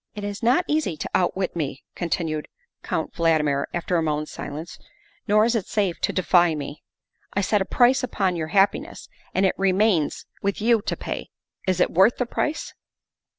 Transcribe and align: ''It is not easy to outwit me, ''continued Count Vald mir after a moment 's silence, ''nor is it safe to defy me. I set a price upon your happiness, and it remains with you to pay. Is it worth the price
''It 0.16 0.24
is 0.24 0.42
not 0.42 0.64
easy 0.68 0.96
to 0.96 1.10
outwit 1.14 1.54
me, 1.54 1.84
''continued 2.02 2.48
Count 2.82 3.12
Vald 3.12 3.44
mir 3.44 3.68
after 3.74 3.96
a 3.98 4.02
moment 4.02 4.30
's 4.30 4.32
silence, 4.32 4.78
''nor 5.28 5.44
is 5.44 5.54
it 5.54 5.66
safe 5.66 6.00
to 6.00 6.14
defy 6.14 6.54
me. 6.54 6.82
I 7.34 7.42
set 7.42 7.60
a 7.60 7.66
price 7.66 8.02
upon 8.02 8.34
your 8.34 8.48
happiness, 8.56 9.10
and 9.34 9.44
it 9.44 9.54
remains 9.58 10.24
with 10.40 10.62
you 10.62 10.80
to 10.80 10.96
pay. 10.96 11.28
Is 11.66 11.78
it 11.78 11.90
worth 11.90 12.16
the 12.16 12.24
price 12.24 12.72